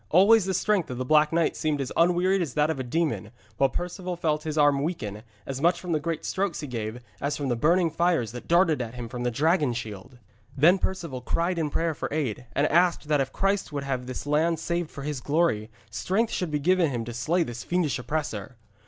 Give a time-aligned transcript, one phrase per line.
[0.09, 3.29] Always the strength of the Black Knight seemed as unwearied as that of a demon,
[3.57, 7.37] while Perceval felt his arm weaken, as much from the great strokes he gave, as
[7.37, 10.17] from the burning fires that darted at him from the dragon shield.
[10.57, 14.25] Then Perceval cried in prayer for aid, and asked that if Christ would have this
[14.25, 18.55] land saved for His glory, strength should be given him to slay this fiendish oppressor.